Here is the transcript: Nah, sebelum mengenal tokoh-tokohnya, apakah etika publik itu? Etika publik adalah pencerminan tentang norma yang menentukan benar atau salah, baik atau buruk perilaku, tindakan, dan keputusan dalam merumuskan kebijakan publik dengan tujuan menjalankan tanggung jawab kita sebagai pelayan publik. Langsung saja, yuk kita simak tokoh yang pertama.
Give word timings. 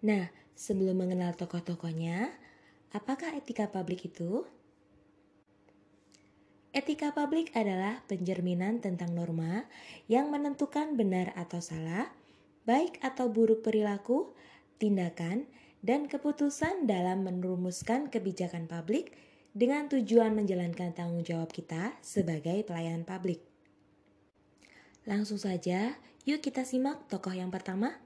Nah, 0.00 0.32
sebelum 0.56 1.04
mengenal 1.04 1.36
tokoh-tokohnya, 1.36 2.32
apakah 2.96 3.36
etika 3.36 3.68
publik 3.68 4.08
itu? 4.08 4.48
Etika 6.70 7.12
publik 7.12 7.52
adalah 7.52 8.00
pencerminan 8.06 8.80
tentang 8.80 9.12
norma 9.12 9.68
yang 10.06 10.32
menentukan 10.32 10.94
benar 10.96 11.34
atau 11.36 11.58
salah, 11.58 12.08
baik 12.64 12.96
atau 13.02 13.28
buruk 13.28 13.60
perilaku, 13.66 14.32
tindakan, 14.80 15.44
dan 15.84 16.08
keputusan 16.08 16.88
dalam 16.88 17.26
merumuskan 17.26 18.08
kebijakan 18.08 18.70
publik 18.70 19.12
dengan 19.50 19.90
tujuan 19.90 20.32
menjalankan 20.32 20.94
tanggung 20.94 21.26
jawab 21.26 21.50
kita 21.50 21.92
sebagai 22.00 22.62
pelayan 22.62 23.02
publik. 23.02 23.42
Langsung 25.04 25.40
saja, 25.40 25.98
yuk 26.22 26.38
kita 26.44 26.62
simak 26.62 27.08
tokoh 27.10 27.34
yang 27.34 27.50
pertama. 27.50 27.98